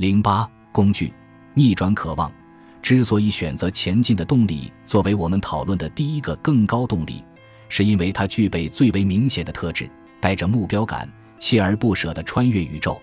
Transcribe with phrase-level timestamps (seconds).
[0.00, 1.12] 零八工具
[1.52, 2.32] 逆转渴望。
[2.80, 7.22] 之所以选择前进的动力作为我们讨论的第一个更高动力，
[7.68, 11.06] 是因为它具备最为明显的特质，带着目标感，
[11.38, 12.98] 锲而不舍地穿越宇宙。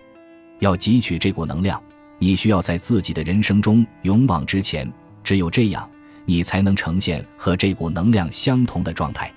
[0.58, 1.80] 要汲取这股能量，
[2.18, 4.92] 你需要在自己的人生中勇往直前。
[5.24, 5.88] 只有这样，
[6.26, 9.32] 你才能呈现和这股能量相同的状态。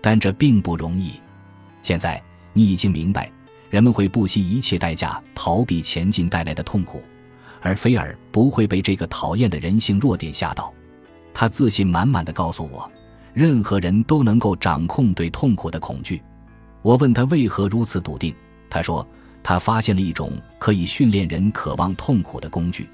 [0.00, 1.12] 但这并不容易。
[1.82, 2.20] 现在
[2.52, 3.30] 你已经明白，
[3.70, 7.02] 人们会不惜一切代价逃避前进带来的痛苦。
[7.60, 10.72] 而菲尔不会被这个讨厌的人性弱点吓到，
[11.34, 12.88] 他自信满满的告诉我，
[13.34, 16.22] 任何人都能够掌控对痛苦的恐惧。
[16.82, 18.32] 我问他为何如此笃定，
[18.70, 19.04] 他说
[19.42, 22.86] 他发现了一种可以训练人渴望痛苦的工具。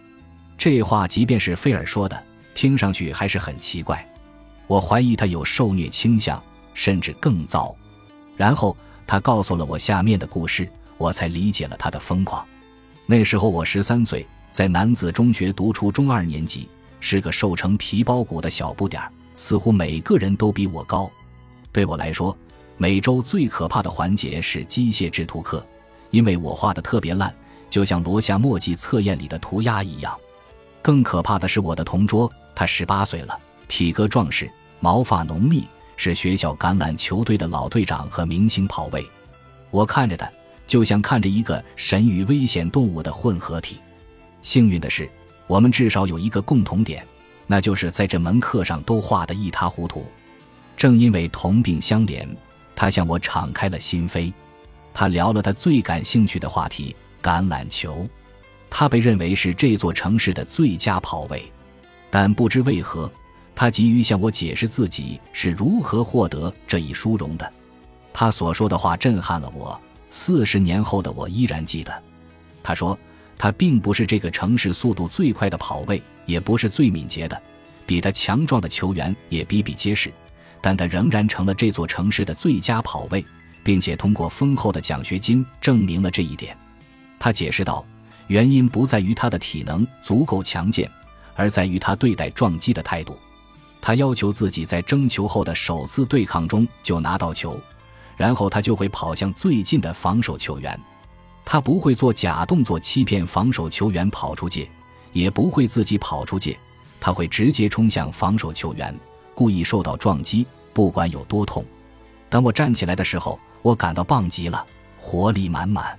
[0.56, 2.22] 这话即便是菲尔说的，
[2.54, 4.06] 听上去还是很奇怪。
[4.66, 7.74] 我怀疑他有受虐倾向，甚至更糟。
[8.36, 8.74] 然后
[9.06, 12.46] 他告诉了我下面的故事，我才理解了他的疯狂。
[13.06, 14.26] 那时候我十三岁。
[14.50, 16.68] 在男子中学读初中二年级，
[17.00, 21.10] 是个瘦成皮包骨的小不点儿，似乎每个人都比我高。
[21.72, 22.36] 对我来说，
[22.76, 25.66] 每周最可怕的环节是机械制图课，
[26.10, 27.34] 因为我画的特别烂，
[27.70, 30.14] 就像罗夏墨迹测验里的涂鸦一样。
[30.82, 33.34] 更可怕的是我的同桌，他十八岁了，
[33.68, 35.66] 体格壮实，毛发浓密，
[36.02, 39.08] 是学校橄榄球队的老队长和明星跑位。
[39.70, 40.28] 我看着他，
[40.66, 43.76] 就像看着一个神与危险动物的混合体。
[44.42, 45.08] 幸运的是，
[45.46, 47.06] 我们至少有一个共同点，
[47.46, 50.04] 那就是在这门课上都画得一塌糊涂。
[50.76, 52.26] 正因为同病相怜，
[52.74, 54.32] 他向我敞开了心扉。
[54.92, 58.08] 他聊了他最感兴趣的话题——橄榄球。
[58.68, 61.44] 他被认为是这座城市的最佳跑位，
[62.10, 63.08] 但不知为何，
[63.54, 67.52] 他急于向我解释自己是如何获得这一殊荣的。
[68.12, 69.80] 他所说的话震撼了我，
[70.10, 72.02] 四十年后的我依然记得。
[72.62, 72.98] 他说。
[73.38, 77.42] 他并不是这个城市速度最快的跑位，也不是最敏捷的，
[77.84, 80.12] 比他强壮的球员也比比皆是，
[80.60, 83.24] 但他仍然成了这座城市的最佳跑位，
[83.64, 86.56] 并且通过丰厚的奖学金证明了这一点。
[87.18, 87.84] 他解释道
[88.28, 90.88] ：“原因不在于他的体能足够强健，
[91.34, 93.18] 而在于他对待撞击的态度。
[93.82, 97.60] 他要求自己在争球后的首次对抗中就拿到球，
[98.16, 100.78] 然后他就会跑向最近的防守球员。”
[101.44, 104.70] 他不会做假动作欺骗防守球员跑出界，
[105.12, 106.56] 也不会自己跑出界，
[107.00, 108.96] 他会直接冲向防守球员，
[109.34, 111.64] 故意受到撞击，不管有多痛。
[112.30, 114.64] 当我站起来的时候，我感到棒极了，
[114.96, 115.98] 活力满满。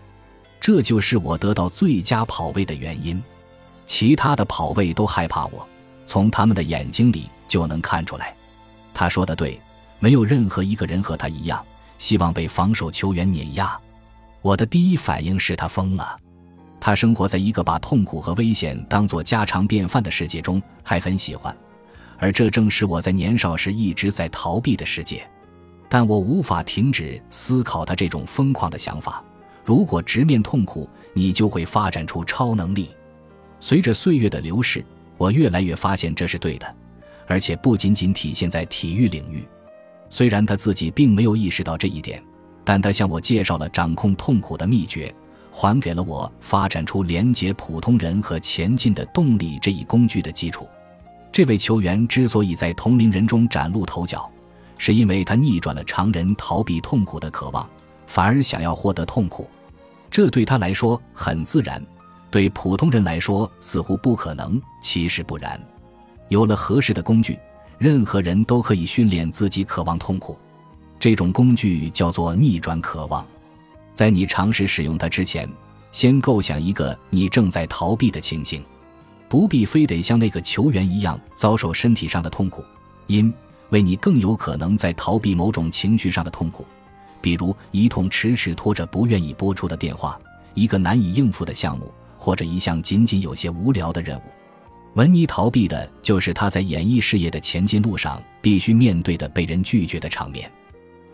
[0.62, 3.22] 这就是我得到最佳跑位的原因。
[3.86, 5.68] 其他的跑位都害怕我，
[6.08, 8.34] 从他们的眼睛里就能看出来。
[8.96, 9.62] 他说的对，
[10.00, 11.64] 没有任何一个人和他一样，
[12.00, 13.80] 希望被防守球员碾压。
[14.42, 16.18] 我的第一反应是他疯了。
[16.80, 21.56] 他生活在一个把痛苦和危险当作家常便饭的世界中，还很喜欢，
[22.18, 25.24] 而这正是我在年少时一直在逃避的世界。
[25.88, 29.24] 但我无法停止思考他这种疯狂的想法。
[29.64, 32.90] 如果直面痛苦，你就会发展出超能力。
[33.60, 34.84] 随着岁月的流逝，
[35.18, 36.76] 我越来越发现这是对的，
[37.28, 39.44] 而且不仅仅体现在体育领域。
[40.10, 42.24] 虽然他自己并没有意识到这一点。
[42.66, 45.14] 但他向我介绍了掌控痛苦的秘诀，
[45.52, 50.66] 还给了我发展出连接普通人和前进的动力这一工具的基础。
[51.30, 54.32] 这位球员之所以在同龄人中崭露头角，
[54.78, 57.70] 是因为他逆转了常人逃避痛苦的渴望，
[58.08, 59.50] 反而想要获得痛苦。
[60.10, 61.84] 这对他来说很自然，
[62.32, 64.62] 对普通人来说似乎不可能。
[64.82, 65.60] 其实不然，
[66.34, 67.38] 有了合适的工具，
[67.78, 70.36] 任何人都可以训练自己渴望痛苦。
[71.00, 73.24] 这种工具叫做逆转渴望，
[73.94, 75.48] 在你尝试使用它之前，
[75.92, 78.64] 先构想一个你正在逃避的情形，
[79.30, 82.66] 不必非得像那个球员一样遭受身体上的痛苦，
[83.06, 83.32] 因
[83.70, 86.66] 为你更有可能在逃避某种情绪上的痛苦，
[87.22, 90.20] 比如一通迟迟拖着不愿意拨出的电话，
[90.56, 94.24] 一个难以应付的项目，或者一项仅仅有些无聊的任务。
[94.96, 100.50] 文尼逃避的就是他在演艺事业的前进路上必须面对的被人拒绝的场面。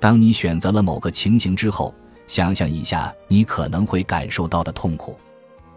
[0.02, 1.94] 当你选择了某个情形之后，
[2.28, 5.18] 想象一下你可能会感受到的痛苦，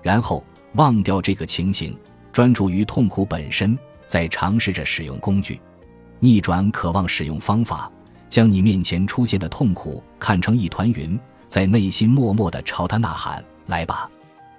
[0.03, 0.43] 然后
[0.75, 1.97] 忘掉这个情形，
[2.33, 5.61] 专注于痛苦本身，再尝试着使用工具，
[6.19, 7.91] 逆转渴望使用方法，
[8.29, 14.11] 将你面前出现的痛苦看成一团云，在内心默默地朝他呐喊：“来吧！”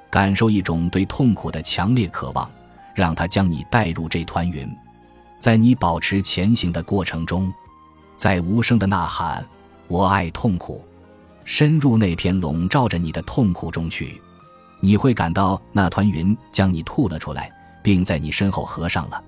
[0.10, 2.50] 感受一种对痛苦的强烈渴望，
[2.94, 4.70] 让他将你带入这团云，
[5.40, 7.52] 在你保持前行的过程中。
[8.16, 9.46] 在无声的呐喊
[9.90, 10.84] ：“我爱痛苦，
[11.44, 14.22] 深入那片笼罩着你的痛苦中去。”
[14.80, 17.50] 你会感到那团云将你吐了出来，
[17.82, 19.24] 并在你身后合上了。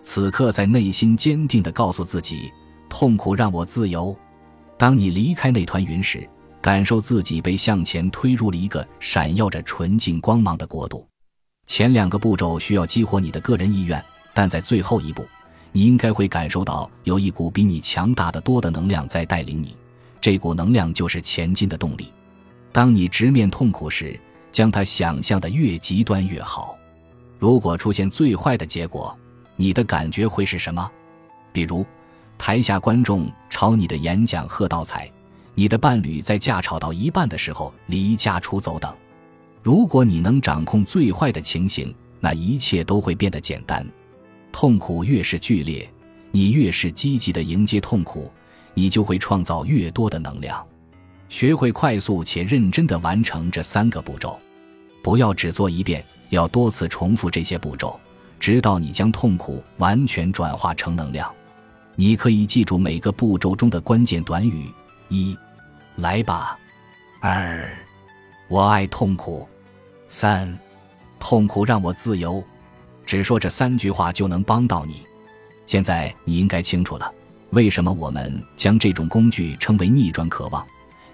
[0.00, 2.52] 此刻，在内心坚定地告诉自己：
[2.88, 4.16] 痛苦让我自由。
[4.78, 6.28] 当你离开那团云时，
[6.60, 11.06] 感受自己被向前推入了一个闪耀着纯净光芒的国度。
[11.72, 14.04] 前两个步骤需要激活你的个人意愿，
[14.34, 15.26] 但在最后一步，
[15.72, 19.74] 你应该会感受到有一股比你强大的多的能量在带领你。
[20.20, 22.12] 这股能量就是前进的动力。
[22.72, 24.20] 当你直面痛苦时，
[24.50, 26.76] 将它想象的越极端越好。
[27.38, 29.16] 如果出现最坏的结果，
[29.56, 30.90] 你的感觉会是什么？
[31.54, 31.86] 比如，
[32.36, 35.10] 台下观众朝你的演讲喝倒彩。
[35.54, 38.94] 你的伴侣在架吵到一半的时候离家出走等，
[39.62, 43.86] 如果你能掌控最坏的情形，那一切都会变得简单。
[44.50, 45.88] 痛苦越是剧烈，
[46.32, 48.30] 你越是积极的迎接痛苦，
[48.74, 50.66] 你就会创造越多的能量。
[51.28, 54.38] 学会快速且认真的完成这三个步骤，
[55.02, 57.98] 不要只做一遍，要多次重复这些步骤，
[58.40, 61.32] 直到你将痛苦完全转化成能量。
[61.94, 64.68] 你可以记住每个步骤中的关键短语。
[65.08, 65.36] 一，
[65.96, 66.58] 来吧。
[67.20, 67.70] 二，
[68.48, 69.48] 我爱痛苦。
[70.14, 70.46] 三，
[71.18, 72.44] 痛苦让我自由。
[73.06, 75.06] 只说这三句话就能帮到你。
[75.64, 77.10] 现在你应该清楚了，
[77.52, 80.64] 为什么我们将这种工具称为逆转渴望？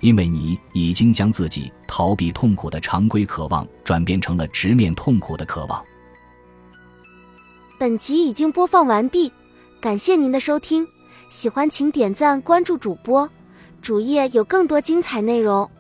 [0.01, 5.83] 因为你已经将自己逃避痛苦的常规渴望转变成了直面痛苦的渴望。
[7.79, 9.33] 本集已经播放完毕，
[9.81, 10.85] 感谢您的收听。
[11.31, 13.31] 喜欢请点赞关注主播。
[13.81, 15.71] 主页有更多精彩内容。